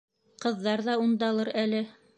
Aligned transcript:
Ҡыҙҙар 0.45 0.83
ҙа 0.89 0.97
ундалыр 1.05 1.57
әле. 1.67 1.89